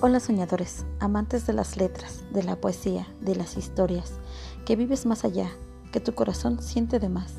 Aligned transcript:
Hola 0.00 0.18
soñadores, 0.20 0.84
amantes 0.98 1.46
de 1.46 1.52
las 1.52 1.76
letras, 1.76 2.24
de 2.32 2.42
la 2.42 2.56
poesía, 2.56 3.06
de 3.20 3.36
las 3.36 3.56
historias, 3.56 4.12
que 4.66 4.76
vives 4.76 5.06
más 5.06 5.24
allá, 5.24 5.48
que 5.92 6.00
tu 6.00 6.14
corazón 6.14 6.60
siente 6.60 6.98
de 6.98 7.08
más. 7.08 7.34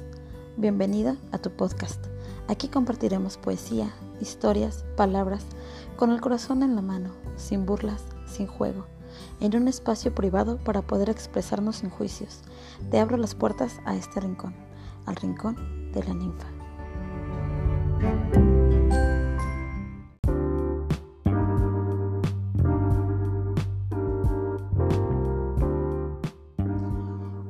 Bienvenida 0.55 1.17
a 1.31 1.37
tu 1.37 1.51
podcast. 1.51 2.03
Aquí 2.47 2.69
compartiremos 2.69 3.37
poesía, 3.37 3.93
historias, 4.21 4.85
palabras, 4.95 5.43
con 5.97 6.11
el 6.11 6.21
corazón 6.21 6.63
en 6.63 6.75
la 6.75 6.81
mano, 6.81 7.11
sin 7.35 7.65
burlas, 7.65 8.03
sin 8.25 8.47
juego, 8.47 8.85
en 9.41 9.55
un 9.55 9.67
espacio 9.67 10.15
privado 10.15 10.57
para 10.57 10.81
poder 10.81 11.09
expresarnos 11.09 11.77
sin 11.77 11.89
juicios. 11.89 12.39
Te 12.89 12.99
abro 12.99 13.17
las 13.17 13.35
puertas 13.35 13.79
a 13.85 13.95
este 13.95 14.21
rincón, 14.21 14.55
al 15.05 15.17
rincón 15.17 15.91
de 15.91 16.03
la 16.03 16.13
ninfa. 16.13 16.47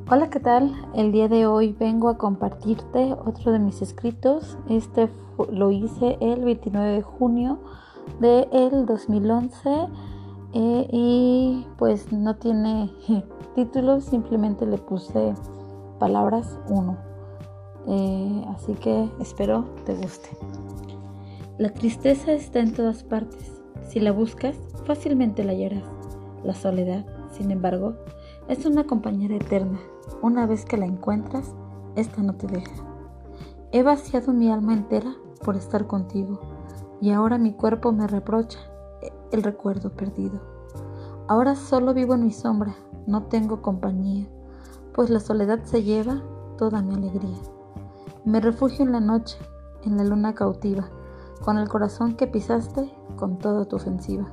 Hola, 0.07 0.29
¿qué 0.29 0.39
tal? 0.39 0.71
El 0.93 1.11
día 1.11 1.27
de 1.27 1.47
hoy 1.47 1.73
vengo 1.73 2.09
a 2.09 2.17
compartirte 2.19 3.13
otro 3.25 3.51
de 3.51 3.57
mis 3.57 3.81
escritos. 3.81 4.55
Este 4.69 5.09
lo 5.51 5.71
hice 5.71 6.19
el 6.21 6.45
29 6.45 6.91
de 6.91 7.01
junio 7.01 7.57
del 8.19 8.85
2011 8.85 9.87
eh, 10.53 10.87
y 10.91 11.65
pues 11.79 12.13
no 12.13 12.35
tiene 12.35 12.91
título, 13.55 13.99
simplemente 13.99 14.67
le 14.67 14.77
puse 14.77 15.33
palabras 15.97 16.55
1. 16.69 16.97
Eh, 17.87 18.45
así 18.49 18.75
que 18.75 19.09
espero 19.19 19.65
te 19.87 19.95
guste. 19.95 20.29
La 21.57 21.69
tristeza 21.69 22.31
está 22.31 22.59
en 22.59 22.75
todas 22.75 23.03
partes. 23.03 23.59
Si 23.89 23.99
la 23.99 24.11
buscas, 24.11 24.55
fácilmente 24.85 25.43
la 25.43 25.53
hallarás. 25.53 25.83
La 26.43 26.53
soledad, 26.53 27.07
sin 27.31 27.49
embargo, 27.49 27.95
es 28.47 28.65
una 28.65 28.83
compañera 28.85 29.35
eterna 29.35 29.79
una 30.21 30.45
vez 30.45 30.65
que 30.65 30.77
la 30.77 30.85
encuentras, 30.85 31.55
esta 31.95 32.21
no 32.21 32.35
te 32.35 32.47
deja. 32.47 32.75
He 33.71 33.81
vaciado 33.81 34.33
mi 34.33 34.51
alma 34.51 34.73
entera 34.73 35.15
por 35.43 35.55
estar 35.55 35.87
contigo 35.87 36.39
y 37.01 37.11
ahora 37.11 37.37
mi 37.37 37.53
cuerpo 37.53 37.91
me 37.91 38.07
reprocha 38.07 38.59
el 39.31 39.41
recuerdo 39.41 39.91
perdido. 39.91 40.39
Ahora 41.27 41.55
solo 41.55 41.93
vivo 41.93 42.13
en 42.13 42.25
mi 42.25 42.31
sombra, 42.31 42.75
no 43.07 43.23
tengo 43.23 43.61
compañía, 43.63 44.27
pues 44.93 45.09
la 45.09 45.19
soledad 45.19 45.63
se 45.63 45.83
lleva 45.83 46.21
toda 46.57 46.83
mi 46.83 46.93
alegría. 46.93 47.37
Me 48.25 48.41
refugio 48.41 48.85
en 48.85 48.91
la 48.91 48.99
noche, 48.99 49.37
en 49.83 49.97
la 49.97 50.03
luna 50.03 50.35
cautiva, 50.35 50.87
con 51.43 51.57
el 51.57 51.67
corazón 51.67 52.15
que 52.15 52.27
pisaste 52.27 52.93
con 53.17 53.39
toda 53.39 53.65
tu 53.65 53.75
ofensiva. 53.75 54.27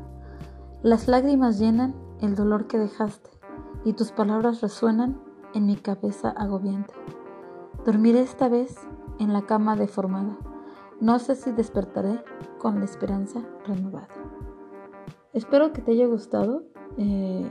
Las 0.82 1.08
lágrimas 1.08 1.58
llenan 1.58 1.94
el 2.20 2.34
dolor 2.34 2.66
que 2.66 2.78
dejaste 2.78 3.41
y 3.84 3.94
tus 3.94 4.12
palabras 4.12 4.60
resuenan 4.60 5.20
en 5.54 5.66
mi 5.66 5.76
cabeza 5.76 6.30
agobiante. 6.30 6.94
Dormiré 7.84 8.20
esta 8.20 8.48
vez 8.48 8.76
en 9.18 9.32
la 9.32 9.42
cama 9.42 9.76
deformada. 9.76 10.38
No 11.00 11.18
sé 11.18 11.34
si 11.34 11.50
despertaré 11.52 12.22
con 12.58 12.78
la 12.78 12.84
esperanza 12.84 13.42
renovada. 13.66 14.08
Espero 15.32 15.72
que 15.72 15.82
te 15.82 15.92
haya 15.92 16.06
gustado. 16.06 16.62
Eh, 16.96 17.50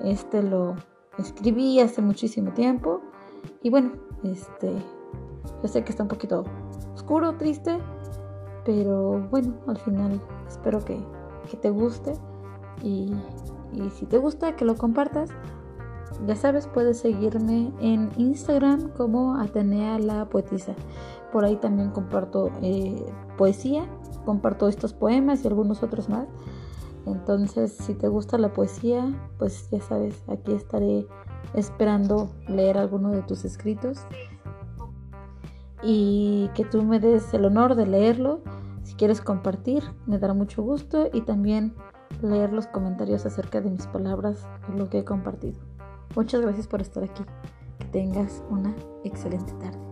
este 0.00 0.42
lo 0.42 0.76
escribí 1.18 1.80
hace 1.80 2.00
muchísimo 2.00 2.52
tiempo. 2.52 3.00
Y 3.62 3.70
bueno, 3.70 3.92
este, 4.22 4.72
yo 5.62 5.68
sé 5.68 5.84
que 5.84 5.90
está 5.90 6.04
un 6.04 6.08
poquito 6.08 6.44
oscuro, 6.94 7.36
triste. 7.36 7.78
Pero 8.64 9.20
bueno, 9.30 9.54
al 9.66 9.76
final 9.78 10.20
espero 10.46 10.84
que, 10.84 10.98
te 11.60 11.70
guste. 11.70 12.14
Y, 12.82 13.12
y 13.72 13.90
si 13.90 14.06
te 14.06 14.18
gusta, 14.18 14.56
que 14.56 14.64
lo 14.64 14.76
compartas. 14.76 15.30
Ya 16.26 16.36
sabes, 16.36 16.66
puedes 16.66 16.98
seguirme 16.98 17.72
en 17.80 18.10
Instagram 18.16 18.90
como 18.90 19.34
Atenea 19.36 19.98
la 19.98 20.28
Poetisa. 20.28 20.74
Por 21.32 21.44
ahí 21.44 21.56
también 21.56 21.90
comparto 21.90 22.50
eh, 22.62 23.04
poesía, 23.36 23.86
comparto 24.24 24.68
estos 24.68 24.92
poemas 24.92 25.44
y 25.44 25.48
algunos 25.48 25.82
otros 25.82 26.08
más. 26.08 26.28
Entonces, 27.06 27.72
si 27.72 27.94
te 27.94 28.08
gusta 28.08 28.38
la 28.38 28.52
poesía, 28.52 29.12
pues 29.38 29.68
ya 29.70 29.80
sabes, 29.80 30.22
aquí 30.28 30.52
estaré 30.52 31.06
esperando 31.54 32.30
leer 32.46 32.78
alguno 32.78 33.10
de 33.10 33.22
tus 33.22 33.44
escritos 33.44 34.06
y 35.82 36.48
que 36.54 36.64
tú 36.64 36.82
me 36.82 37.00
des 37.00 37.34
el 37.34 37.44
honor 37.44 37.74
de 37.74 37.86
leerlo. 37.86 38.40
Si 38.84 38.94
quieres 38.94 39.20
compartir, 39.20 39.82
me 40.06 40.18
dará 40.18 40.34
mucho 40.34 40.62
gusto 40.62 41.08
y 41.12 41.22
también 41.22 41.74
leer 42.20 42.52
los 42.52 42.66
comentarios 42.66 43.24
acerca 43.26 43.60
de 43.60 43.70
mis 43.70 43.86
palabras 43.86 44.46
lo 44.76 44.88
que 44.88 44.98
he 44.98 45.04
compartido. 45.04 45.58
Muchas 46.14 46.40
gracias 46.40 46.66
por 46.66 46.80
estar 46.80 47.02
aquí. 47.04 47.22
Que 47.78 47.86
tengas 47.86 48.42
una 48.50 48.74
excelente 49.04 49.52
tarde. 49.54 49.91